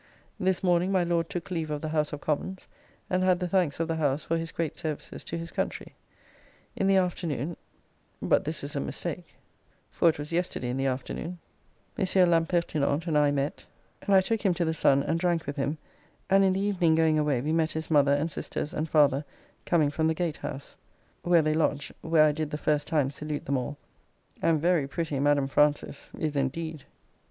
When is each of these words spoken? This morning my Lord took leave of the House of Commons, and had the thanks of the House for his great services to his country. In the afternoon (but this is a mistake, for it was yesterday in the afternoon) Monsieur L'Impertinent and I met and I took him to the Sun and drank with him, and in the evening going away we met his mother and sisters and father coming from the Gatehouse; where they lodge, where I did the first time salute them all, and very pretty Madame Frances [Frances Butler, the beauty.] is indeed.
This 0.39 0.63
morning 0.63 0.91
my 0.91 1.03
Lord 1.03 1.29
took 1.29 1.51
leave 1.51 1.69
of 1.69 1.81
the 1.83 1.89
House 1.89 2.11
of 2.11 2.21
Commons, 2.21 2.67
and 3.07 3.21
had 3.23 3.39
the 3.39 3.47
thanks 3.47 3.79
of 3.79 3.87
the 3.87 3.97
House 3.97 4.23
for 4.23 4.35
his 4.35 4.51
great 4.51 4.75
services 4.75 5.23
to 5.25 5.37
his 5.37 5.51
country. 5.51 5.93
In 6.75 6.87
the 6.87 6.95
afternoon 6.97 7.55
(but 8.19 8.43
this 8.43 8.63
is 8.63 8.75
a 8.75 8.79
mistake, 8.79 9.35
for 9.91 10.09
it 10.09 10.17
was 10.17 10.31
yesterday 10.31 10.69
in 10.69 10.77
the 10.77 10.87
afternoon) 10.87 11.37
Monsieur 11.99 12.25
L'Impertinent 12.25 13.05
and 13.05 13.15
I 13.15 13.29
met 13.29 13.67
and 14.01 14.15
I 14.15 14.21
took 14.21 14.41
him 14.41 14.55
to 14.55 14.65
the 14.65 14.73
Sun 14.73 15.03
and 15.03 15.19
drank 15.19 15.45
with 15.45 15.57
him, 15.57 15.77
and 16.31 16.43
in 16.43 16.53
the 16.53 16.59
evening 16.61 16.95
going 16.95 17.19
away 17.19 17.39
we 17.39 17.51
met 17.53 17.73
his 17.73 17.91
mother 17.91 18.13
and 18.15 18.31
sisters 18.31 18.73
and 18.73 18.89
father 18.89 19.23
coming 19.67 19.91
from 19.91 20.07
the 20.07 20.15
Gatehouse; 20.15 20.75
where 21.21 21.43
they 21.43 21.53
lodge, 21.53 21.93
where 22.01 22.23
I 22.23 22.31
did 22.31 22.49
the 22.49 22.57
first 22.57 22.87
time 22.87 23.11
salute 23.11 23.45
them 23.45 23.55
all, 23.57 23.77
and 24.41 24.59
very 24.59 24.87
pretty 24.87 25.19
Madame 25.19 25.45
Frances 25.47 26.05
[Frances 26.05 26.07
Butler, 26.07 26.19
the 26.27 26.29
beauty.] 26.29 26.39
is 26.39 26.41
indeed. 26.41 26.83